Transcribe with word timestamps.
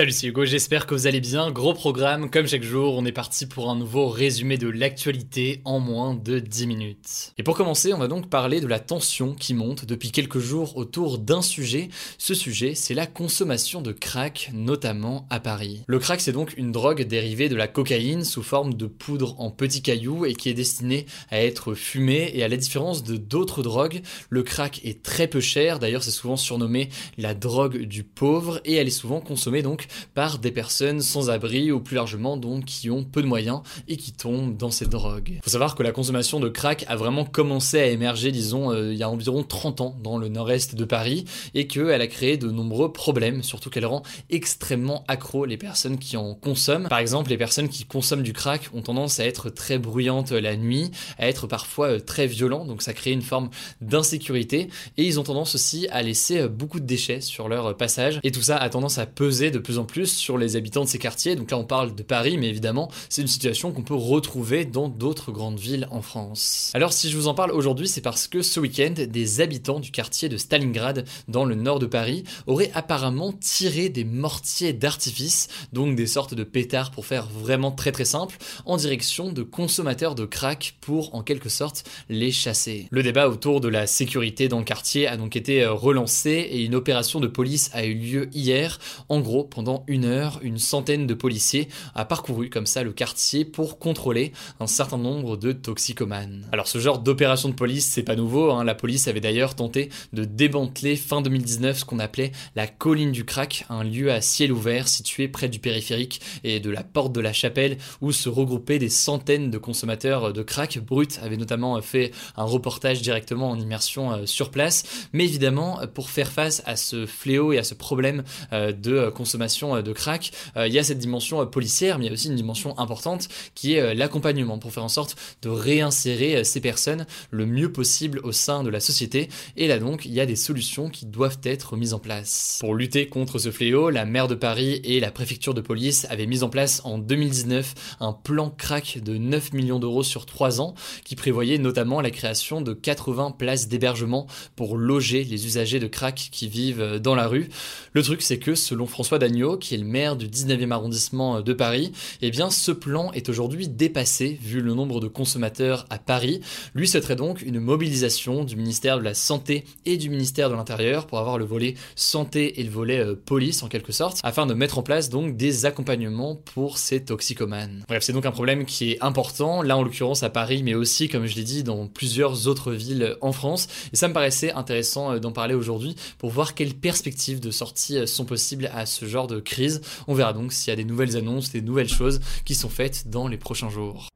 Salut, 0.00 0.12
c'est 0.12 0.28
Hugo, 0.28 0.46
j'espère 0.46 0.86
que 0.86 0.94
vous 0.94 1.06
allez 1.06 1.20
bien. 1.20 1.50
Gros 1.50 1.74
programme, 1.74 2.30
comme 2.30 2.46
chaque 2.46 2.62
jour, 2.62 2.96
on 2.96 3.04
est 3.04 3.12
parti 3.12 3.44
pour 3.44 3.68
un 3.68 3.76
nouveau 3.76 4.08
résumé 4.08 4.56
de 4.56 4.66
l'actualité 4.66 5.60
en 5.66 5.78
moins 5.78 6.14
de 6.14 6.38
10 6.38 6.66
minutes. 6.66 7.32
Et 7.36 7.42
pour 7.42 7.54
commencer, 7.54 7.92
on 7.92 7.98
va 7.98 8.08
donc 8.08 8.30
parler 8.30 8.62
de 8.62 8.66
la 8.66 8.78
tension 8.78 9.34
qui 9.34 9.52
monte 9.52 9.84
depuis 9.84 10.10
quelques 10.10 10.38
jours 10.38 10.78
autour 10.78 11.18
d'un 11.18 11.42
sujet. 11.42 11.90
Ce 12.16 12.32
sujet, 12.32 12.74
c'est 12.74 12.94
la 12.94 13.06
consommation 13.06 13.82
de 13.82 13.92
crack, 13.92 14.50
notamment 14.54 15.26
à 15.28 15.38
Paris. 15.38 15.82
Le 15.86 15.98
crack, 15.98 16.22
c'est 16.22 16.32
donc 16.32 16.54
une 16.56 16.72
drogue 16.72 17.02
dérivée 17.02 17.50
de 17.50 17.56
la 17.56 17.68
cocaïne 17.68 18.24
sous 18.24 18.42
forme 18.42 18.72
de 18.72 18.86
poudre 18.86 19.38
en 19.38 19.50
petits 19.50 19.82
cailloux 19.82 20.24
et 20.24 20.32
qui 20.32 20.48
est 20.48 20.54
destinée 20.54 21.04
à 21.30 21.42
être 21.42 21.74
fumée. 21.74 22.30
Et 22.32 22.42
à 22.42 22.48
la 22.48 22.56
différence 22.56 23.04
de 23.04 23.18
d'autres 23.18 23.62
drogues, 23.62 24.00
le 24.30 24.42
crack 24.44 24.80
est 24.82 25.02
très 25.02 25.26
peu 25.26 25.40
cher. 25.40 25.78
D'ailleurs, 25.78 26.04
c'est 26.04 26.10
souvent 26.10 26.38
surnommé 26.38 26.88
la 27.18 27.34
drogue 27.34 27.82
du 27.82 28.02
pauvre 28.02 28.62
et 28.64 28.76
elle 28.76 28.86
est 28.86 28.90
souvent 28.90 29.20
consommée 29.20 29.60
donc 29.60 29.88
par 30.14 30.38
des 30.38 30.50
personnes 30.50 31.00
sans 31.00 31.30
abri 31.30 31.72
ou 31.72 31.80
plus 31.80 31.96
largement 31.96 32.36
donc 32.36 32.64
qui 32.64 32.90
ont 32.90 33.04
peu 33.04 33.22
de 33.22 33.26
moyens 33.26 33.60
et 33.88 33.96
qui 33.96 34.12
tombent 34.12 34.56
dans 34.56 34.70
ces 34.70 34.86
drogues. 34.86 35.38
Faut 35.42 35.50
savoir 35.50 35.74
que 35.74 35.82
la 35.82 35.92
consommation 35.92 36.40
de 36.40 36.48
crack 36.48 36.84
a 36.88 36.96
vraiment 36.96 37.24
commencé 37.24 37.80
à 37.80 37.86
émerger 37.86 38.32
disons 38.32 38.72
euh, 38.72 38.92
il 38.92 38.98
y 38.98 39.02
a 39.02 39.10
environ 39.10 39.42
30 39.42 39.80
ans 39.80 39.96
dans 40.02 40.18
le 40.18 40.28
nord-est 40.28 40.74
de 40.74 40.84
Paris 40.84 41.24
et 41.54 41.66
qu'elle 41.66 42.00
a 42.00 42.06
créé 42.06 42.36
de 42.36 42.50
nombreux 42.50 42.92
problèmes, 42.92 43.42
surtout 43.42 43.70
qu'elle 43.70 43.86
rend 43.86 44.02
extrêmement 44.30 45.04
accro 45.08 45.44
les 45.44 45.56
personnes 45.56 45.98
qui 45.98 46.16
en 46.16 46.34
consomment. 46.34 46.88
Par 46.88 46.98
exemple, 46.98 47.30
les 47.30 47.36
personnes 47.36 47.68
qui 47.68 47.84
consomment 47.84 48.22
du 48.22 48.32
crack 48.32 48.70
ont 48.74 48.82
tendance 48.82 49.20
à 49.20 49.24
être 49.24 49.50
très 49.50 49.78
bruyantes 49.78 50.32
la 50.32 50.56
nuit, 50.56 50.90
à 51.18 51.28
être 51.28 51.46
parfois 51.46 51.88
euh, 51.88 52.00
très 52.00 52.26
violents, 52.26 52.64
donc 52.64 52.82
ça 52.82 52.92
crée 52.92 53.12
une 53.12 53.22
forme 53.22 53.50
d'insécurité 53.80 54.68
et 54.96 55.04
ils 55.04 55.20
ont 55.20 55.22
tendance 55.22 55.54
aussi 55.54 55.88
à 55.90 56.02
laisser 56.02 56.40
euh, 56.40 56.48
beaucoup 56.48 56.80
de 56.80 56.86
déchets 56.86 57.20
sur 57.20 57.48
leur 57.48 57.76
passage 57.76 58.20
et 58.22 58.30
tout 58.30 58.42
ça 58.42 58.56
a 58.56 58.68
tendance 58.68 58.98
à 58.98 59.06
peser 59.06 59.50
de 59.50 59.58
plus 59.58 59.69
en 59.78 59.84
plus 59.84 60.06
sur 60.06 60.38
les 60.38 60.56
habitants 60.56 60.84
de 60.84 60.88
ces 60.88 60.98
quartiers. 60.98 61.36
Donc 61.36 61.50
là, 61.50 61.58
on 61.58 61.64
parle 61.64 61.94
de 61.94 62.02
Paris, 62.02 62.38
mais 62.38 62.48
évidemment, 62.48 62.90
c'est 63.08 63.22
une 63.22 63.28
situation 63.28 63.72
qu'on 63.72 63.82
peut 63.82 63.94
retrouver 63.94 64.64
dans 64.64 64.88
d'autres 64.88 65.32
grandes 65.32 65.58
villes 65.58 65.88
en 65.90 66.02
France. 66.02 66.70
Alors, 66.74 66.92
si 66.92 67.10
je 67.10 67.16
vous 67.16 67.28
en 67.28 67.34
parle 67.34 67.52
aujourd'hui, 67.52 67.88
c'est 67.88 68.00
parce 68.00 68.28
que 68.28 68.42
ce 68.42 68.60
week-end, 68.60 68.94
des 69.08 69.40
habitants 69.40 69.80
du 69.80 69.90
quartier 69.90 70.28
de 70.28 70.36
Stalingrad, 70.36 71.04
dans 71.28 71.44
le 71.44 71.54
nord 71.54 71.78
de 71.78 71.86
Paris, 71.86 72.24
auraient 72.46 72.70
apparemment 72.74 73.32
tiré 73.32 73.88
des 73.88 74.04
mortiers 74.04 74.72
d'artifice, 74.72 75.48
donc 75.72 75.96
des 75.96 76.06
sortes 76.06 76.34
de 76.34 76.44
pétards 76.44 76.90
pour 76.90 77.06
faire 77.06 77.26
vraiment 77.26 77.72
très 77.72 77.92
très 77.92 78.04
simple, 78.04 78.36
en 78.66 78.76
direction 78.76 79.32
de 79.32 79.42
consommateurs 79.42 80.14
de 80.14 80.24
crack 80.24 80.76
pour, 80.80 81.14
en 81.14 81.22
quelque 81.22 81.48
sorte, 81.48 81.84
les 82.08 82.32
chasser. 82.32 82.88
Le 82.90 83.02
débat 83.02 83.28
autour 83.28 83.60
de 83.60 83.68
la 83.68 83.86
sécurité 83.86 84.48
dans 84.48 84.58
le 84.58 84.64
quartier 84.64 85.06
a 85.06 85.16
donc 85.16 85.36
été 85.36 85.62
euh, 85.62 85.72
relancé 85.72 86.30
et 86.30 86.64
une 86.64 86.74
opération 86.74 87.20
de 87.20 87.26
police 87.26 87.70
a 87.72 87.84
eu 87.84 87.94
lieu 87.94 88.28
hier. 88.32 88.78
En 89.08 89.20
gros, 89.20 89.44
pendant 89.60 89.84
une 89.88 90.06
heure, 90.06 90.38
une 90.40 90.56
centaine 90.56 91.06
de 91.06 91.12
policiers 91.12 91.68
a 91.94 92.06
parcouru 92.06 92.48
comme 92.48 92.64
ça 92.64 92.82
le 92.82 92.94
quartier 92.94 93.44
pour 93.44 93.78
contrôler 93.78 94.32
un 94.58 94.66
certain 94.66 94.96
nombre 94.96 95.36
de 95.36 95.52
toxicomanes. 95.52 96.48
Alors 96.50 96.66
ce 96.66 96.78
genre 96.78 96.98
d'opération 96.98 97.50
de 97.50 97.54
police, 97.54 97.84
c'est 97.84 98.02
pas 98.02 98.16
nouveau, 98.16 98.52
hein. 98.52 98.64
la 98.64 98.74
police 98.74 99.06
avait 99.06 99.20
d'ailleurs 99.20 99.54
tenté 99.54 99.90
de 100.14 100.24
démanteler 100.24 100.96
fin 100.96 101.20
2019 101.20 101.80
ce 101.80 101.84
qu'on 101.84 101.98
appelait 101.98 102.32
la 102.56 102.66
colline 102.66 103.12
du 103.12 103.26
crack, 103.26 103.66
un 103.68 103.84
lieu 103.84 104.10
à 104.10 104.22
ciel 104.22 104.50
ouvert 104.50 104.88
situé 104.88 105.28
près 105.28 105.50
du 105.50 105.58
périphérique 105.58 106.22
et 106.42 106.58
de 106.58 106.70
la 106.70 106.82
porte 106.82 107.12
de 107.12 107.20
la 107.20 107.34
chapelle 107.34 107.76
où 108.00 108.12
se 108.12 108.30
regroupaient 108.30 108.78
des 108.78 108.88
centaines 108.88 109.50
de 109.50 109.58
consommateurs 109.58 110.32
de 110.32 110.42
crack. 110.42 110.78
Brut 110.78 111.20
avait 111.22 111.36
notamment 111.36 111.78
fait 111.82 112.12
un 112.38 112.44
reportage 112.44 113.02
directement 113.02 113.50
en 113.50 113.60
immersion 113.60 114.10
euh, 114.10 114.24
sur 114.24 114.50
place, 114.50 115.08
mais 115.12 115.24
évidemment 115.24 115.80
pour 115.92 116.08
faire 116.08 116.32
face 116.32 116.62
à 116.64 116.76
ce 116.76 117.04
fléau 117.04 117.52
et 117.52 117.58
à 117.58 117.62
ce 117.62 117.74
problème 117.74 118.24
euh, 118.54 118.72
de 118.72 119.10
consommation 119.10 119.49
euh, 119.62 119.82
de 119.82 119.92
crack, 119.92 120.32
il 120.56 120.72
y 120.72 120.78
a 120.78 120.84
cette 120.84 120.98
dimension 120.98 121.44
policière, 121.46 121.98
mais 121.98 122.04
il 122.04 122.08
y 122.08 122.10
a 122.10 122.14
aussi 122.14 122.28
une 122.28 122.36
dimension 122.36 122.78
importante 122.78 123.28
qui 123.54 123.74
est 123.74 123.94
l'accompagnement 123.94 124.58
pour 124.58 124.72
faire 124.72 124.84
en 124.84 124.88
sorte 124.88 125.16
de 125.42 125.48
réinsérer 125.48 126.44
ces 126.44 126.60
personnes 126.60 127.06
le 127.30 127.46
mieux 127.46 127.72
possible 127.72 128.20
au 128.22 128.32
sein 128.32 128.62
de 128.62 128.70
la 128.70 128.80
société. 128.80 129.28
Et 129.56 129.66
là 129.66 129.78
donc, 129.78 130.04
il 130.04 130.12
y 130.12 130.20
a 130.20 130.26
des 130.26 130.36
solutions 130.36 130.90
qui 130.90 131.06
doivent 131.06 131.38
être 131.44 131.76
mises 131.76 131.94
en 131.94 131.98
place. 131.98 132.58
Pour 132.60 132.74
lutter 132.74 133.08
contre 133.08 133.38
ce 133.38 133.50
fléau, 133.50 133.90
la 133.90 134.04
maire 134.04 134.28
de 134.28 134.34
Paris 134.34 134.80
et 134.84 135.00
la 135.00 135.10
préfecture 135.10 135.54
de 135.54 135.60
police 135.60 136.06
avaient 136.10 136.26
mis 136.26 136.42
en 136.42 136.48
place 136.48 136.80
en 136.84 136.98
2019 136.98 137.96
un 138.00 138.12
plan 138.12 138.50
crack 138.50 138.98
de 139.02 139.16
9 139.16 139.52
millions 139.52 139.78
d'euros 139.78 140.02
sur 140.02 140.26
3 140.26 140.60
ans 140.60 140.74
qui 141.04 141.16
prévoyait 141.16 141.58
notamment 141.58 142.00
la 142.00 142.10
création 142.10 142.60
de 142.60 142.72
80 142.72 143.32
places 143.32 143.68
d'hébergement 143.68 144.26
pour 144.56 144.76
loger 144.76 145.24
les 145.24 145.46
usagers 145.46 145.78
de 145.78 145.86
crack 145.86 146.28
qui 146.30 146.48
vivent 146.48 146.98
dans 146.98 147.14
la 147.14 147.26
rue. 147.26 147.48
Le 147.92 148.02
truc 148.02 148.22
c'est 148.22 148.38
que 148.38 148.54
selon 148.54 148.86
François 148.86 149.18
Qui 149.58 149.74
est 149.74 149.78
le 149.78 149.84
maire 149.84 150.16
du 150.16 150.28
19e 150.28 150.70
arrondissement 150.70 151.40
de 151.40 151.52
Paris, 151.52 151.92
eh 152.20 152.30
bien 152.30 152.50
ce 152.50 152.72
plan 152.72 153.10
est 153.12 153.28
aujourd'hui 153.28 153.68
dépassé 153.68 154.38
vu 154.42 154.60
le 154.60 154.74
nombre 154.74 155.00
de 155.00 155.08
consommateurs 155.08 155.86
à 155.88 155.98
Paris. 155.98 156.40
Lui 156.74 156.86
souhaiterait 156.86 157.16
donc 157.16 157.40
une 157.42 157.58
mobilisation 157.58 158.44
du 158.44 158.56
ministère 158.56 158.98
de 158.98 159.04
la 159.04 159.14
Santé 159.14 159.64
et 159.86 159.96
du 159.96 160.10
ministère 160.10 160.50
de 160.50 160.54
l'Intérieur 160.54 161.06
pour 161.06 161.18
avoir 161.18 161.38
le 161.38 161.44
volet 161.44 161.74
santé 161.94 162.60
et 162.60 162.64
le 162.64 162.70
volet 162.70 162.98
euh, 162.98 163.14
police 163.14 163.62
en 163.62 163.68
quelque 163.68 163.92
sorte, 163.92 164.20
afin 164.22 164.46
de 164.46 164.54
mettre 164.54 164.78
en 164.78 164.82
place 164.82 165.08
donc 165.08 165.36
des 165.36 165.64
accompagnements 165.64 166.36
pour 166.36 166.78
ces 166.78 167.02
toxicomanes. 167.02 167.84
Bref, 167.88 168.02
c'est 168.02 168.12
donc 168.12 168.26
un 168.26 168.30
problème 168.30 168.64
qui 168.66 168.92
est 168.92 169.02
important, 169.02 169.62
là 169.62 169.76
en 169.76 169.82
l'occurrence 169.82 170.22
à 170.22 170.30
Paris, 170.30 170.62
mais 170.62 170.74
aussi 170.74 171.08
comme 171.08 171.26
je 171.26 171.36
l'ai 171.36 171.44
dit 171.44 171.62
dans 171.62 171.86
plusieurs 171.86 172.46
autres 172.46 172.72
villes 172.72 173.16
en 173.20 173.32
France. 173.32 173.68
Et 173.92 173.96
ça 173.96 174.08
me 174.08 174.12
paraissait 174.12 174.52
intéressant 174.52 175.12
euh, 175.12 175.18
d'en 175.18 175.32
parler 175.32 175.54
aujourd'hui 175.54 175.96
pour 176.18 176.30
voir 176.30 176.54
quelles 176.54 176.74
perspectives 176.74 177.40
de 177.40 177.50
sortie 177.50 177.98
euh, 177.98 178.06
sont 178.06 178.24
possibles 178.24 178.70
à 178.74 178.86
ce 178.86 179.06
genre 179.06 179.26
crise. 179.38 179.80
On 180.08 180.14
verra 180.14 180.32
donc 180.32 180.52
s'il 180.52 180.70
y 180.70 180.72
a 180.72 180.76
des 180.76 180.84
nouvelles 180.84 181.16
annonces, 181.16 181.52
des 181.52 181.62
nouvelles 181.62 181.88
choses 181.88 182.20
qui 182.44 182.54
sont 182.54 182.68
faites 182.68 183.08
dans 183.08 183.28
les 183.28 183.38
prochains 183.38 183.70
jours. 183.70 184.08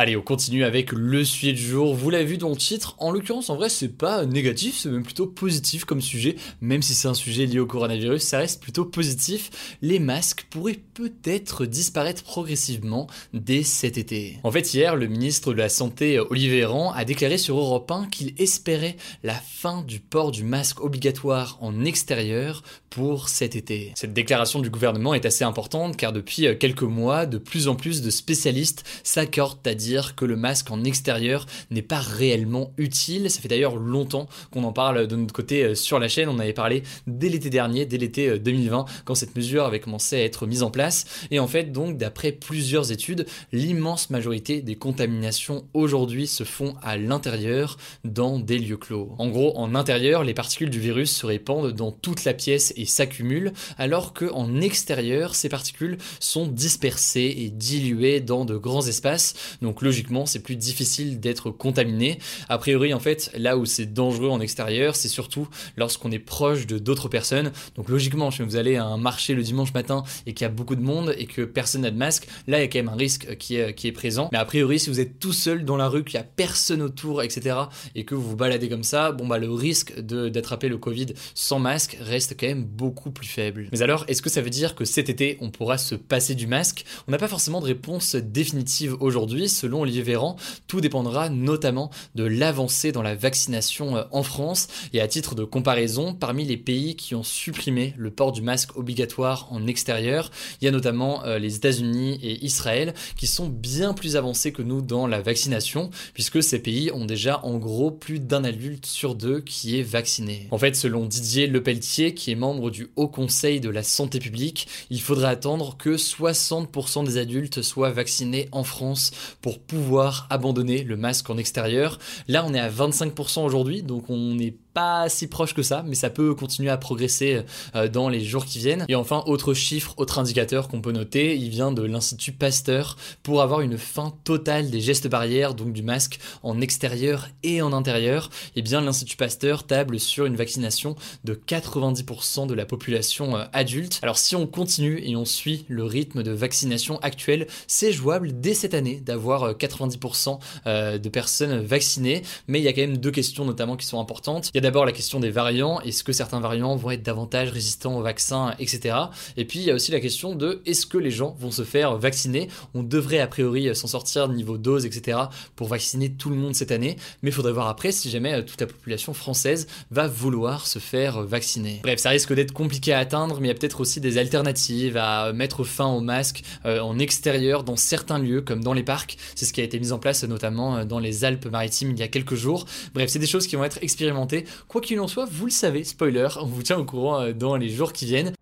Allez, 0.00 0.16
on 0.16 0.22
continue 0.22 0.64
avec 0.64 0.92
le 0.92 1.26
sujet 1.26 1.52
du 1.52 1.60
jour. 1.60 1.94
Vous 1.94 2.08
l'avez 2.08 2.24
vu 2.24 2.38
dans 2.38 2.48
le 2.48 2.56
titre, 2.56 2.94
en 3.00 3.10
l'occurrence, 3.10 3.50
en 3.50 3.56
vrai, 3.56 3.68
c'est 3.68 3.98
pas 3.98 4.24
négatif, 4.24 4.78
c'est 4.78 4.88
même 4.88 5.02
plutôt 5.02 5.26
positif 5.26 5.84
comme 5.84 6.00
sujet. 6.00 6.36
Même 6.62 6.80
si 6.80 6.94
c'est 6.94 7.06
un 7.06 7.12
sujet 7.12 7.44
lié 7.44 7.58
au 7.58 7.66
coronavirus, 7.66 8.22
ça 8.22 8.38
reste 8.38 8.62
plutôt 8.62 8.86
positif. 8.86 9.76
Les 9.82 9.98
masques 9.98 10.46
pourraient 10.48 10.80
peut-être 10.94 11.66
disparaître 11.66 12.22
progressivement 12.22 13.08
dès 13.34 13.62
cet 13.62 13.98
été. 13.98 14.38
En 14.42 14.50
fait, 14.50 14.72
hier, 14.72 14.96
le 14.96 15.06
ministre 15.06 15.52
de 15.52 15.58
la 15.58 15.68
Santé, 15.68 16.18
Olivier 16.18 16.60
Véran, 16.60 16.92
a 16.92 17.04
déclaré 17.04 17.36
sur 17.36 17.58
Europe 17.58 17.90
1 17.90 18.06
qu'il 18.06 18.32
espérait 18.38 18.96
la 19.22 19.34
fin 19.34 19.82
du 19.82 20.00
port 20.00 20.30
du 20.30 20.44
masque 20.44 20.82
obligatoire 20.82 21.58
en 21.60 21.84
extérieur 21.84 22.62
pour 22.88 23.28
cet 23.28 23.54
été. 23.54 23.92
Cette 23.96 24.14
déclaration 24.14 24.60
du 24.60 24.70
gouvernement 24.70 25.12
est 25.12 25.26
assez 25.26 25.44
importante 25.44 25.98
car 25.98 26.14
depuis 26.14 26.46
quelques 26.58 26.82
mois, 26.82 27.26
de 27.26 27.36
plus 27.36 27.68
en 27.68 27.76
plus 27.76 28.00
de 28.00 28.10
spécialistes 28.10 28.84
s'accordent 29.04 29.58
à 29.66 29.74
dire 29.74 29.89
que 30.16 30.24
le 30.24 30.36
masque 30.36 30.70
en 30.70 30.84
extérieur 30.84 31.46
n'est 31.70 31.82
pas 31.82 32.00
réellement 32.00 32.72
utile. 32.76 33.30
Ça 33.30 33.40
fait 33.40 33.48
d'ailleurs 33.48 33.76
longtemps 33.76 34.28
qu'on 34.50 34.64
en 34.64 34.72
parle 34.72 35.06
de 35.06 35.16
notre 35.16 35.34
côté 35.34 35.64
euh, 35.64 35.74
sur 35.74 35.98
la 35.98 36.08
chaîne. 36.08 36.28
On 36.28 36.38
avait 36.38 36.52
parlé 36.52 36.82
dès 37.06 37.28
l'été 37.28 37.50
dernier, 37.50 37.86
dès 37.86 37.98
l'été 37.98 38.38
2020, 38.38 38.80
euh, 38.80 38.92
quand 39.04 39.14
cette 39.14 39.36
mesure 39.36 39.64
avait 39.64 39.80
commencé 39.80 40.16
à 40.16 40.24
être 40.24 40.46
mise 40.46 40.62
en 40.62 40.70
place. 40.70 41.06
Et 41.30 41.38
en 41.38 41.46
fait, 41.46 41.72
donc, 41.72 41.96
d'après 41.96 42.32
plusieurs 42.32 42.92
études, 42.92 43.26
l'immense 43.52 44.10
majorité 44.10 44.62
des 44.62 44.76
contaminations 44.76 45.64
aujourd'hui 45.74 46.26
se 46.26 46.44
font 46.44 46.74
à 46.82 46.96
l'intérieur, 46.96 47.76
dans 48.04 48.38
des 48.38 48.58
lieux 48.58 48.76
clos. 48.76 49.14
En 49.18 49.28
gros, 49.28 49.56
en 49.56 49.74
intérieur, 49.74 50.24
les 50.24 50.34
particules 50.34 50.70
du 50.70 50.80
virus 50.80 51.14
se 51.14 51.26
répandent 51.26 51.72
dans 51.72 51.92
toute 51.92 52.24
la 52.24 52.34
pièce 52.34 52.72
et 52.76 52.84
s'accumulent, 52.84 53.52
alors 53.78 54.12
qu'en 54.12 54.60
extérieur, 54.60 55.34
ces 55.34 55.48
particules 55.48 55.98
sont 56.18 56.46
dispersées 56.46 57.34
et 57.38 57.50
diluées 57.50 58.20
dans 58.20 58.44
de 58.44 58.56
grands 58.56 58.86
espaces. 58.86 59.34
Donc 59.70 59.82
logiquement 59.82 60.26
c'est 60.26 60.40
plus 60.40 60.56
difficile 60.56 61.20
d'être 61.20 61.52
contaminé. 61.52 62.18
A 62.48 62.58
priori 62.58 62.92
en 62.92 62.98
fait 62.98 63.30
là 63.38 63.56
où 63.56 63.64
c'est 63.66 63.86
dangereux 63.86 64.28
en 64.28 64.40
extérieur 64.40 64.96
c'est 64.96 65.06
surtout 65.06 65.46
lorsqu'on 65.76 66.10
est 66.10 66.18
proche 66.18 66.66
de 66.66 66.78
d'autres 66.78 67.08
personnes. 67.08 67.52
Donc 67.76 67.88
logiquement 67.88 68.32
si 68.32 68.42
vous 68.42 68.56
allez 68.56 68.74
à 68.74 68.84
un 68.84 68.96
marché 68.96 69.32
le 69.32 69.44
dimanche 69.44 69.72
matin 69.72 70.02
et 70.26 70.34
qu'il 70.34 70.44
y 70.44 70.48
a 70.48 70.52
beaucoup 70.52 70.74
de 70.74 70.82
monde 70.82 71.14
et 71.16 71.26
que 71.26 71.42
personne 71.42 71.82
n'a 71.82 71.92
de 71.92 71.96
masque, 71.96 72.26
là 72.48 72.58
il 72.58 72.62
y 72.62 72.64
a 72.64 72.66
quand 72.66 72.80
même 72.80 72.88
un 72.88 72.96
risque 72.96 73.36
qui 73.36 73.54
est, 73.54 73.92
présent. 73.92 74.28
Mais 74.32 74.38
a 74.38 74.44
priori 74.44 74.80
si 74.80 74.90
vous 74.90 74.98
êtes 74.98 75.20
tout 75.20 75.32
seul 75.32 75.64
dans 75.64 75.76
la 75.76 75.88
rue, 75.88 76.02
qu'il 76.02 76.18
n'y 76.18 76.24
a 76.24 76.28
personne 76.28 76.82
autour, 76.82 77.22
etc. 77.22 77.56
et 77.94 78.04
que 78.04 78.16
vous 78.16 78.30
vous 78.30 78.36
baladez 78.36 78.68
comme 78.68 78.82
ça, 78.82 79.12
bon 79.12 79.28
bah 79.28 79.38
le 79.38 79.52
risque 79.52 80.00
d'attraper 80.00 80.68
le 80.68 80.78
Covid 80.78 81.14
sans 81.36 81.60
masque 81.60 81.96
reste 82.00 82.34
quand 82.36 82.48
même 82.48 82.64
beaucoup 82.64 83.12
plus 83.12 83.28
faible. 83.28 83.68
Mais 83.70 83.82
alors 83.82 84.04
est-ce 84.08 84.20
que 84.20 84.30
ça 84.30 84.42
veut 84.42 84.50
dire 84.50 84.74
que 84.74 84.84
cet 84.84 85.08
été 85.08 85.38
on 85.40 85.50
pourra 85.50 85.78
se 85.78 85.94
passer 85.94 86.34
du 86.34 86.48
masque? 86.48 86.84
On 87.06 87.12
n'a 87.12 87.18
pas 87.18 87.28
forcément 87.28 87.60
de 87.60 87.66
réponse 87.66 88.16
définitive 88.16 88.96
aujourd'hui. 88.98 89.48
Selon 89.60 89.82
Olivier 89.82 90.00
Véran, 90.00 90.36
tout 90.68 90.80
dépendra 90.80 91.28
notamment 91.28 91.90
de 92.14 92.24
l'avancée 92.24 92.92
dans 92.92 93.02
la 93.02 93.14
vaccination 93.14 93.94
euh, 93.94 94.04
en 94.10 94.22
France. 94.22 94.68
Et 94.94 95.02
à 95.02 95.08
titre 95.08 95.34
de 95.34 95.44
comparaison, 95.44 96.14
parmi 96.14 96.46
les 96.46 96.56
pays 96.56 96.96
qui 96.96 97.14
ont 97.14 97.22
supprimé 97.22 97.92
le 97.98 98.10
port 98.10 98.32
du 98.32 98.40
masque 98.40 98.78
obligatoire 98.78 99.48
en 99.50 99.66
extérieur, 99.66 100.30
il 100.60 100.64
y 100.64 100.68
a 100.68 100.70
notamment 100.70 101.24
euh, 101.24 101.38
les 101.38 101.56
États-Unis 101.56 102.18
et 102.22 102.42
Israël 102.42 102.94
qui 103.16 103.26
sont 103.26 103.48
bien 103.48 103.92
plus 103.92 104.16
avancés 104.16 104.50
que 104.50 104.62
nous 104.62 104.80
dans 104.80 105.06
la 105.06 105.20
vaccination, 105.20 105.90
puisque 106.14 106.42
ces 106.42 106.60
pays 106.60 106.90
ont 106.90 107.04
déjà 107.04 107.44
en 107.44 107.58
gros 107.58 107.90
plus 107.90 108.18
d'un 108.18 108.44
adulte 108.44 108.86
sur 108.86 109.14
deux 109.14 109.40
qui 109.40 109.78
est 109.78 109.82
vacciné. 109.82 110.48
En 110.52 110.58
fait, 110.58 110.74
selon 110.74 111.04
Didier 111.04 111.48
Lepelletier, 111.48 112.14
qui 112.14 112.30
est 112.30 112.34
membre 112.34 112.70
du 112.70 112.88
Haut 112.96 113.08
Conseil 113.08 113.60
de 113.60 113.68
la 113.68 113.82
Santé 113.82 114.20
publique, 114.20 114.68
il 114.88 115.02
faudrait 115.02 115.28
attendre 115.28 115.76
que 115.76 115.96
60% 115.96 117.04
des 117.04 117.18
adultes 117.18 117.60
soient 117.60 117.90
vaccinés 117.90 118.48
en 118.52 118.64
France 118.64 119.10
pour 119.42 119.49
pouvoir 119.58 120.26
abandonner 120.30 120.84
le 120.84 120.96
masque 120.96 121.28
en 121.30 121.36
extérieur. 121.36 121.98
Là, 122.28 122.44
on 122.46 122.54
est 122.54 122.60
à 122.60 122.70
25% 122.70 123.44
aujourd'hui, 123.44 123.82
donc 123.82 124.04
on 124.08 124.38
est 124.38 124.56
pas 124.72 125.08
si 125.08 125.26
proche 125.26 125.54
que 125.54 125.62
ça, 125.62 125.84
mais 125.86 125.94
ça 125.94 126.10
peut 126.10 126.34
continuer 126.34 126.70
à 126.70 126.76
progresser 126.76 127.42
euh, 127.74 127.88
dans 127.88 128.08
les 128.08 128.24
jours 128.24 128.44
qui 128.44 128.58
viennent. 128.58 128.84
Et 128.88 128.94
enfin, 128.94 129.22
autre 129.26 129.54
chiffre, 129.54 129.94
autre 129.96 130.18
indicateur 130.18 130.68
qu'on 130.68 130.80
peut 130.80 130.92
noter, 130.92 131.36
il 131.36 131.50
vient 131.50 131.72
de 131.72 131.82
l'Institut 131.82 132.32
Pasteur 132.32 132.96
pour 133.22 133.42
avoir 133.42 133.60
une 133.60 133.78
fin 133.78 134.12
totale 134.24 134.70
des 134.70 134.80
gestes 134.80 135.08
barrières, 135.08 135.54
donc 135.54 135.72
du 135.72 135.82
masque 135.82 136.18
en 136.42 136.60
extérieur 136.60 137.28
et 137.42 137.62
en 137.62 137.72
intérieur. 137.72 138.30
Et 138.56 138.60
eh 138.60 138.62
bien, 138.62 138.80
l'Institut 138.80 139.16
Pasteur 139.16 139.64
table 139.64 139.98
sur 139.98 140.26
une 140.26 140.36
vaccination 140.36 140.96
de 141.24 141.34
90% 141.34 142.46
de 142.46 142.54
la 142.54 142.66
population 142.66 143.36
euh, 143.36 143.44
adulte. 143.52 143.98
Alors, 144.02 144.18
si 144.18 144.36
on 144.36 144.46
continue 144.46 145.00
et 145.04 145.16
on 145.16 145.24
suit 145.24 145.64
le 145.68 145.84
rythme 145.84 146.22
de 146.22 146.30
vaccination 146.30 146.98
actuel, 147.00 147.46
c'est 147.66 147.92
jouable 147.92 148.40
dès 148.40 148.54
cette 148.54 148.74
année 148.74 149.00
d'avoir 149.00 149.52
90% 149.52 150.38
euh, 150.66 150.98
de 150.98 151.08
personnes 151.08 151.60
vaccinées. 151.60 152.22
Mais 152.46 152.60
il 152.60 152.62
y 152.62 152.68
a 152.68 152.72
quand 152.72 152.82
même 152.82 152.98
deux 152.98 153.10
questions 153.10 153.44
notamment 153.44 153.76
qui 153.76 153.86
sont 153.86 154.00
importantes 154.00 154.50
d'abord 154.60 154.84
la 154.84 154.92
question 154.92 155.20
des 155.20 155.30
variants, 155.30 155.80
est-ce 155.80 156.04
que 156.04 156.12
certains 156.12 156.40
variants 156.40 156.76
vont 156.76 156.90
être 156.90 157.02
davantage 157.02 157.50
résistants 157.50 157.96
au 157.98 158.02
vaccin, 158.02 158.54
etc. 158.58 158.96
Et 159.36 159.44
puis 159.44 159.60
il 159.60 159.64
y 159.64 159.70
a 159.70 159.74
aussi 159.74 159.92
la 159.92 160.00
question 160.00 160.34
de 160.34 160.62
est-ce 160.66 160.86
que 160.86 160.98
les 160.98 161.10
gens 161.10 161.36
vont 161.38 161.50
se 161.50 161.62
faire 161.62 161.96
vacciner? 161.96 162.48
On 162.74 162.82
devrait 162.82 163.20
a 163.20 163.26
priori 163.26 163.74
s'en 163.74 163.86
sortir 163.86 164.28
niveau 164.28 164.58
dose, 164.58 164.86
etc. 164.86 165.18
pour 165.56 165.68
vacciner 165.68 166.12
tout 166.12 166.30
le 166.30 166.36
monde 166.36 166.54
cette 166.54 166.72
année, 166.72 166.96
mais 167.22 167.30
il 167.30 167.32
faudrait 167.32 167.52
voir 167.52 167.68
après 167.68 167.92
si 167.92 168.10
jamais 168.10 168.34
euh, 168.34 168.42
toute 168.42 168.60
la 168.60 168.66
population 168.66 169.14
française 169.14 169.66
va 169.90 170.06
vouloir 170.06 170.66
se 170.66 170.78
faire 170.78 171.22
vacciner. 171.22 171.80
Bref, 171.82 171.98
ça 172.00 172.10
risque 172.10 172.32
d'être 172.32 172.52
compliqué 172.52 172.92
à 172.92 172.98
atteindre, 172.98 173.40
mais 173.40 173.48
il 173.48 173.50
y 173.50 173.54
a 173.54 173.54
peut-être 173.54 173.80
aussi 173.80 174.00
des 174.00 174.18
alternatives 174.18 174.96
à 174.96 175.32
mettre 175.32 175.64
fin 175.64 175.86
au 175.86 176.00
masque 176.00 176.42
euh, 176.64 176.80
en 176.80 176.98
extérieur 176.98 177.64
dans 177.64 177.76
certains 177.76 178.18
lieux, 178.18 178.40
comme 178.40 178.62
dans 178.62 178.72
les 178.72 178.82
parcs. 178.82 179.16
C'est 179.34 179.44
ce 179.44 179.52
qui 179.52 179.60
a 179.60 179.64
été 179.64 179.78
mis 179.78 179.92
en 179.92 179.98
place 179.98 180.24
notamment 180.24 180.78
euh, 180.78 180.84
dans 180.84 180.98
les 180.98 181.24
Alpes-Maritimes 181.24 181.90
il 181.92 181.98
y 181.98 182.02
a 182.02 182.08
quelques 182.08 182.34
jours. 182.34 182.66
Bref, 182.94 183.10
c'est 183.10 183.18
des 183.18 183.26
choses 183.26 183.46
qui 183.46 183.56
vont 183.56 183.64
être 183.64 183.78
expérimentées 183.82 184.44
Quoi 184.68 184.80
qu'il 184.80 185.00
en 185.00 185.08
soit, 185.08 185.26
vous 185.30 185.46
le 185.46 185.50
savez, 185.50 185.84
spoiler, 185.84 186.28
on 186.40 186.46
vous 186.46 186.62
tient 186.62 186.78
au 186.78 186.84
courant 186.84 187.20
euh, 187.20 187.32
dans 187.32 187.56
les 187.56 187.68
jours 187.68 187.92
qui 187.92 188.06
viennent. 188.06 188.32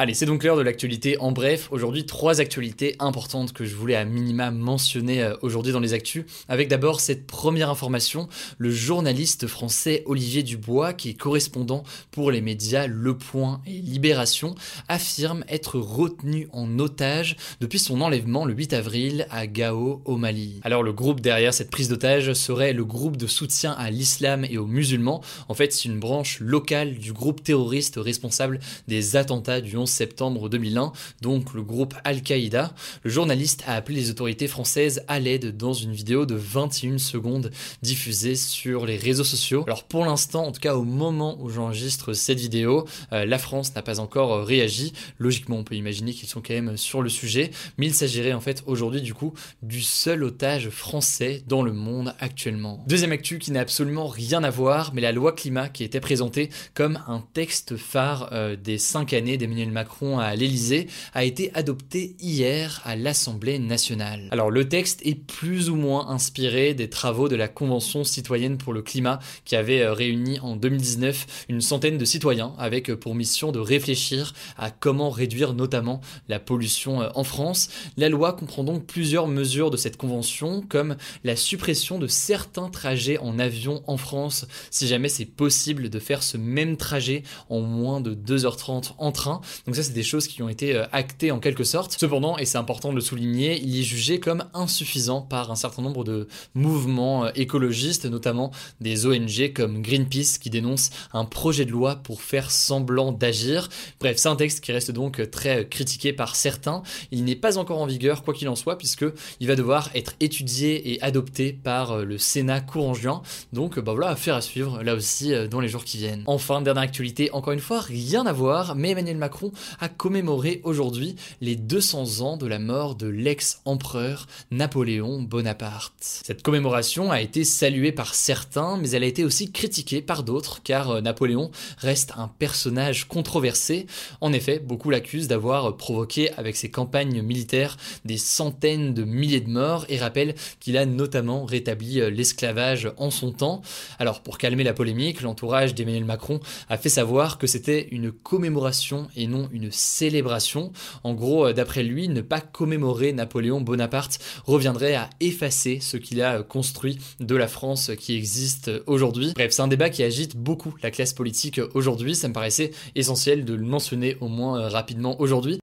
Allez, 0.00 0.14
c'est 0.14 0.26
donc 0.26 0.44
l'heure 0.44 0.56
de 0.56 0.62
l'actualité. 0.62 1.18
En 1.18 1.32
bref, 1.32 1.66
aujourd'hui, 1.72 2.06
trois 2.06 2.40
actualités 2.40 2.94
importantes 3.00 3.52
que 3.52 3.64
je 3.64 3.74
voulais 3.74 3.96
à 3.96 4.04
minima 4.04 4.52
mentionner 4.52 5.24
euh, 5.24 5.34
aujourd'hui 5.42 5.72
dans 5.72 5.80
les 5.80 5.92
actus. 5.92 6.24
Avec 6.46 6.68
d'abord 6.68 7.00
cette 7.00 7.26
première 7.26 7.68
information, 7.68 8.28
le 8.58 8.70
journaliste 8.70 9.48
français 9.48 10.04
Olivier 10.06 10.44
Dubois, 10.44 10.92
qui 10.92 11.08
est 11.08 11.14
correspondant 11.14 11.82
pour 12.12 12.30
les 12.30 12.40
médias 12.40 12.86
Le 12.86 13.18
Point 13.18 13.60
et 13.66 13.72
Libération, 13.72 14.54
affirme 14.86 15.44
être 15.48 15.80
retenu 15.80 16.46
en 16.52 16.78
otage 16.78 17.36
depuis 17.60 17.80
son 17.80 18.00
enlèvement 18.00 18.44
le 18.44 18.54
8 18.54 18.74
avril 18.74 19.26
à 19.30 19.48
Gao, 19.48 20.00
au 20.04 20.16
Mali. 20.16 20.60
Alors 20.62 20.84
le 20.84 20.92
groupe 20.92 21.20
derrière 21.20 21.52
cette 21.52 21.70
prise 21.70 21.88
d'otage 21.88 22.34
serait 22.34 22.72
le 22.72 22.84
groupe 22.84 23.16
de 23.16 23.26
soutien 23.26 23.72
à 23.72 23.90
l'islam 23.90 24.44
et 24.48 24.58
aux 24.58 24.66
musulmans. 24.66 25.24
En 25.48 25.54
fait, 25.54 25.72
c'est 25.72 25.86
une 25.86 25.98
branche 25.98 26.38
locale 26.38 26.98
du 26.98 27.12
groupe 27.12 27.42
terroriste 27.42 27.96
responsable 27.96 28.60
des 28.86 29.16
attentats 29.16 29.60
du 29.60 29.76
11 29.76 29.87
septembre 29.88 30.48
2001, 30.48 30.92
donc 31.22 31.54
le 31.54 31.62
groupe 31.62 31.94
Al-Qaïda, 32.04 32.72
le 33.02 33.10
journaliste 33.10 33.64
a 33.66 33.74
appelé 33.74 33.98
les 33.98 34.10
autorités 34.10 34.46
françaises 34.46 35.02
à 35.08 35.18
l'aide 35.18 35.56
dans 35.56 35.72
une 35.72 35.92
vidéo 35.92 36.26
de 36.26 36.34
21 36.34 36.98
secondes 36.98 37.50
diffusée 37.82 38.36
sur 38.36 38.86
les 38.86 38.96
réseaux 38.96 39.24
sociaux. 39.24 39.64
Alors 39.66 39.84
pour 39.84 40.04
l'instant, 40.04 40.46
en 40.46 40.52
tout 40.52 40.60
cas 40.60 40.74
au 40.74 40.84
moment 40.84 41.36
où 41.40 41.50
j'enregistre 41.50 42.12
cette 42.12 42.38
vidéo, 42.38 42.86
euh, 43.12 43.24
la 43.24 43.38
France 43.38 43.74
n'a 43.74 43.82
pas 43.82 44.00
encore 44.00 44.32
euh, 44.32 44.44
réagi. 44.44 44.92
Logiquement, 45.18 45.56
on 45.56 45.64
peut 45.64 45.74
imaginer 45.74 46.12
qu'ils 46.12 46.28
sont 46.28 46.40
quand 46.40 46.54
même 46.54 46.76
sur 46.76 47.02
le 47.02 47.08
sujet, 47.08 47.50
mais 47.76 47.86
il 47.86 47.94
s'agirait 47.94 48.32
en 48.32 48.40
fait 48.40 48.62
aujourd'hui 48.66 49.02
du 49.02 49.14
coup 49.14 49.32
du 49.62 49.82
seul 49.82 50.24
otage 50.24 50.68
français 50.70 51.42
dans 51.46 51.62
le 51.62 51.72
monde 51.72 52.14
actuellement. 52.20 52.84
Deuxième 52.86 53.12
actu 53.12 53.38
qui 53.38 53.52
n'a 53.52 53.60
absolument 53.60 54.06
rien 54.06 54.44
à 54.44 54.50
voir, 54.50 54.92
mais 54.94 55.00
la 55.00 55.12
loi 55.12 55.32
climat 55.32 55.68
qui 55.68 55.84
était 55.84 56.00
présentée 56.00 56.50
comme 56.74 57.00
un 57.06 57.24
texte 57.32 57.76
phare 57.76 58.30
euh, 58.32 58.56
des 58.56 58.78
cinq 58.78 59.12
années 59.12 59.36
d'Emmanuel 59.36 59.70
Macron 59.70 59.77
à 60.18 60.34
l'Elysée 60.36 60.86
a 61.14 61.24
été 61.24 61.50
adopté 61.54 62.16
hier 62.20 62.80
à 62.84 62.96
l'Assemblée 62.96 63.58
nationale. 63.58 64.28
Alors 64.30 64.50
le 64.50 64.68
texte 64.68 65.00
est 65.04 65.14
plus 65.14 65.70
ou 65.70 65.76
moins 65.76 66.08
inspiré 66.08 66.74
des 66.74 66.88
travaux 66.88 67.28
de 67.28 67.36
la 67.36 67.48
Convention 67.48 68.04
citoyenne 68.04 68.58
pour 68.58 68.72
le 68.72 68.82
climat 68.82 69.18
qui 69.44 69.56
avait 69.56 69.82
euh, 69.82 69.92
réuni 69.92 70.40
en 70.40 70.56
2019 70.56 71.46
une 71.48 71.60
centaine 71.60 71.98
de 71.98 72.04
citoyens 72.04 72.52
avec 72.58 72.90
euh, 72.90 72.96
pour 72.96 73.14
mission 73.14 73.52
de 73.52 73.58
réfléchir 73.58 74.34
à 74.56 74.70
comment 74.70 75.10
réduire 75.10 75.54
notamment 75.54 76.00
la 76.28 76.38
pollution 76.38 77.02
euh, 77.02 77.08
en 77.14 77.24
France. 77.24 77.68
La 77.96 78.08
loi 78.08 78.32
comprend 78.32 78.64
donc 78.64 78.86
plusieurs 78.86 79.28
mesures 79.28 79.70
de 79.70 79.76
cette 79.76 79.96
convention 79.96 80.62
comme 80.68 80.96
la 81.24 81.36
suppression 81.36 81.98
de 81.98 82.06
certains 82.06 82.68
trajets 82.68 83.18
en 83.18 83.38
avion 83.38 83.82
en 83.86 83.96
France 83.96 84.46
si 84.70 84.86
jamais 84.86 85.08
c'est 85.08 85.24
possible 85.24 85.90
de 85.90 85.98
faire 85.98 86.22
ce 86.22 86.36
même 86.36 86.76
trajet 86.76 87.22
en 87.48 87.60
moins 87.60 88.00
de 88.00 88.14
2h30 88.14 88.92
en 88.98 89.12
train. 89.12 89.40
Donc 89.68 89.76
ça, 89.76 89.82
c'est 89.82 89.92
des 89.92 90.02
choses 90.02 90.26
qui 90.28 90.42
ont 90.42 90.48
été 90.48 90.74
euh, 90.74 90.86
actées 90.92 91.30
en 91.30 91.40
quelque 91.40 91.62
sorte. 91.62 91.94
Cependant, 92.00 92.38
et 92.38 92.46
c'est 92.46 92.56
important 92.56 92.88
de 92.88 92.94
le 92.94 93.02
souligner, 93.02 93.60
il 93.62 93.78
est 93.78 93.82
jugé 93.82 94.18
comme 94.18 94.44
insuffisant 94.54 95.20
par 95.20 95.50
un 95.50 95.56
certain 95.56 95.82
nombre 95.82 96.04
de 96.04 96.26
mouvements 96.54 97.26
euh, 97.26 97.30
écologistes, 97.34 98.06
notamment 98.06 98.50
des 98.80 99.04
ONG 99.04 99.52
comme 99.54 99.82
Greenpeace 99.82 100.38
qui 100.40 100.48
dénoncent 100.48 100.88
un 101.12 101.26
projet 101.26 101.66
de 101.66 101.70
loi 101.70 101.96
pour 101.96 102.22
faire 102.22 102.50
semblant 102.50 103.12
d'agir. 103.12 103.68
Bref, 104.00 104.16
c'est 104.16 104.30
un 104.30 104.36
texte 104.36 104.64
qui 104.64 104.72
reste 104.72 104.90
donc 104.90 105.30
très 105.30 105.68
critiqué 105.68 106.14
par 106.14 106.34
certains. 106.34 106.82
Il 107.10 107.24
n'est 107.24 107.36
pas 107.36 107.58
encore 107.58 107.82
en 107.82 107.86
vigueur, 107.86 108.22
quoi 108.22 108.32
qu'il 108.32 108.48
en 108.48 108.56
soit, 108.56 108.78
puisque 108.78 109.04
il 109.38 109.48
va 109.48 109.54
devoir 109.54 109.90
être 109.94 110.14
étudié 110.20 110.94
et 110.94 111.02
adopté 111.02 111.52
par 111.52 111.92
euh, 111.92 112.04
le 112.06 112.16
Sénat 112.16 112.62
courant 112.62 112.94
juin. 112.94 113.20
Donc, 113.52 113.78
bah 113.78 113.92
voilà, 113.92 114.12
affaire 114.12 114.34
à 114.34 114.40
suivre 114.40 114.82
là 114.82 114.94
aussi 114.94 115.34
dans 115.50 115.60
les 115.60 115.68
jours 115.68 115.84
qui 115.84 115.98
viennent. 115.98 116.22
Enfin, 116.24 116.62
dernière 116.62 116.84
actualité, 116.84 117.30
encore 117.32 117.52
une 117.52 117.60
fois, 117.60 117.80
rien 117.80 118.24
à 118.24 118.32
voir, 118.32 118.74
mais 118.74 118.92
Emmanuel 118.92 119.18
Macron 119.18 119.52
a 119.80 119.88
commémoré 119.88 120.60
aujourd'hui 120.64 121.16
les 121.40 121.56
200 121.56 122.20
ans 122.20 122.36
de 122.36 122.46
la 122.46 122.58
mort 122.58 122.94
de 122.94 123.06
l'ex-empereur 123.06 124.26
Napoléon 124.50 125.22
Bonaparte. 125.22 125.92
Cette 126.00 126.42
commémoration 126.42 127.10
a 127.10 127.20
été 127.20 127.44
saluée 127.44 127.92
par 127.92 128.14
certains, 128.14 128.76
mais 128.76 128.90
elle 128.90 129.02
a 129.02 129.06
été 129.06 129.24
aussi 129.24 129.50
critiquée 129.50 130.02
par 130.02 130.22
d'autres, 130.22 130.62
car 130.62 130.90
euh, 130.90 131.00
Napoléon 131.00 131.50
reste 131.78 132.12
un 132.16 132.28
personnage 132.28 133.06
controversé. 133.06 133.86
En 134.20 134.32
effet, 134.32 134.58
beaucoup 134.58 134.90
l'accusent 134.90 135.28
d'avoir 135.28 135.76
provoqué 135.76 136.32
avec 136.32 136.56
ses 136.56 136.70
campagnes 136.70 137.22
militaires 137.22 137.76
des 138.04 138.18
centaines 138.18 138.94
de 138.94 139.04
milliers 139.04 139.40
de 139.40 139.50
morts 139.50 139.84
et 139.88 139.98
rappellent 139.98 140.34
qu'il 140.60 140.76
a 140.76 140.86
notamment 140.86 141.44
rétabli 141.44 142.00
euh, 142.00 142.10
l'esclavage 142.10 142.90
en 142.96 143.10
son 143.10 143.32
temps. 143.32 143.62
Alors 143.98 144.22
pour 144.22 144.38
calmer 144.38 144.64
la 144.64 144.74
polémique, 144.74 145.22
l'entourage 145.22 145.74
d'Emmanuel 145.74 146.04
Macron 146.04 146.40
a 146.68 146.76
fait 146.76 146.88
savoir 146.88 147.38
que 147.38 147.46
c'était 147.46 147.88
une 147.90 148.12
commémoration 148.12 149.08
et 149.16 149.26
non 149.26 149.47
une 149.52 149.70
célébration. 149.70 150.72
En 151.04 151.14
gros, 151.14 151.46
euh, 151.46 151.52
d'après 151.52 151.82
lui, 151.82 152.08
ne 152.08 152.20
pas 152.20 152.40
commémorer 152.40 153.12
Napoléon 153.12 153.60
Bonaparte 153.60 154.18
reviendrait 154.44 154.94
à 154.94 155.10
effacer 155.20 155.80
ce 155.80 155.96
qu'il 155.96 156.22
a 156.22 156.38
euh, 156.38 156.42
construit 156.42 156.98
de 157.20 157.36
la 157.36 157.48
France 157.48 157.90
qui 157.98 158.16
existe 158.16 158.70
aujourd'hui. 158.86 159.32
Bref, 159.34 159.52
c'est 159.52 159.62
un 159.62 159.68
débat 159.68 159.90
qui 159.90 160.02
agite 160.02 160.36
beaucoup 160.36 160.74
la 160.82 160.90
classe 160.90 161.12
politique 161.12 161.60
aujourd'hui. 161.74 162.14
Ça 162.14 162.28
me 162.28 162.32
paraissait 162.32 162.70
essentiel 162.94 163.44
de 163.44 163.54
le 163.54 163.64
mentionner 163.64 164.16
au 164.20 164.28
moins 164.28 164.58
euh, 164.60 164.68
rapidement 164.68 165.20
aujourd'hui. 165.20 165.58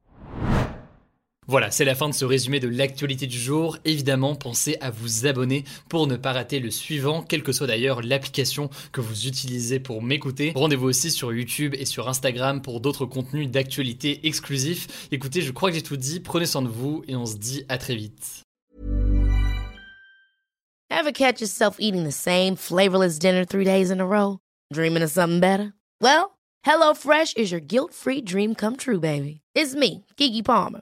Voilà, 1.47 1.69
c'est 1.69 1.85
la 1.85 1.93
fin 1.93 2.09
de 2.09 2.13
ce 2.13 2.25
résumé 2.25 2.59
de 2.59 2.67
l'actualité 2.67 3.27
du 3.27 3.37
jour. 3.37 3.77
Évidemment, 3.85 4.33
pensez 4.33 4.77
à 4.81 4.89
vous 4.89 5.27
abonner 5.27 5.63
pour 5.89 6.07
ne 6.07 6.15
pas 6.15 6.33
rater 6.33 6.59
le 6.59 6.71
suivant, 6.71 7.21
quelle 7.21 7.43
que 7.43 7.51
soit 7.51 7.67
d'ailleurs 7.67 8.01
l'application 8.01 8.71
que 8.91 8.99
vous 8.99 9.27
utilisez 9.27 9.79
pour 9.79 10.01
m'écouter. 10.01 10.53
Rendez-vous 10.55 10.87
aussi 10.87 11.11
sur 11.11 11.31
YouTube 11.31 11.75
et 11.77 11.85
sur 11.85 12.09
Instagram 12.09 12.63
pour 12.63 12.81
d'autres 12.81 13.05
contenus 13.05 13.47
d'actualité 13.47 14.25
exclusifs. 14.27 15.07
Écoutez, 15.11 15.41
je 15.41 15.51
crois 15.51 15.69
que 15.69 15.75
j'ai 15.75 15.83
tout 15.83 15.97
dit, 15.97 16.19
prenez 16.19 16.47
soin 16.47 16.63
de 16.63 16.67
vous 16.67 17.03
et 17.07 17.15
on 17.15 17.27
se 17.27 17.35
dit 17.35 17.63
à 17.69 17.77
très 17.77 17.95
vite. 17.95 18.41
Ever 20.89 21.11
catch 21.11 21.41
yourself 21.41 21.77
eating 21.79 22.07
the 22.07 22.11
same 22.11 22.55
flavorless 22.55 23.19
dinner 23.19 23.45
three 23.45 23.65
days 23.65 23.91
in 23.91 23.99
a 23.99 24.05
row? 24.05 24.39
Dreaming 24.73 25.03
of 25.03 25.11
something 25.11 25.39
better? 25.39 25.73
Well, 26.01 26.39
HelloFresh 26.65 27.37
is 27.37 27.51
your 27.51 27.61
guilt-free 27.61 28.21
dream 28.21 28.55
come 28.55 28.77
true, 28.77 28.99
baby. 28.99 29.41
It's 29.53 29.75
me, 29.75 30.05
Kiki 30.17 30.41
Palmer. 30.41 30.81